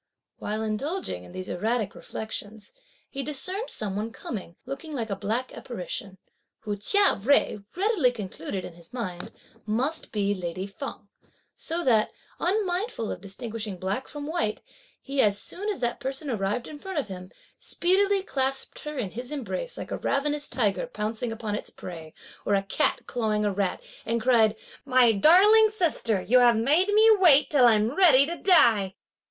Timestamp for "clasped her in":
18.23-19.11